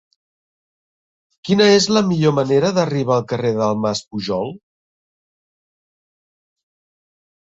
[1.49, 4.51] Quina és la millor manera d'arribar al carrer del Mas Pujol?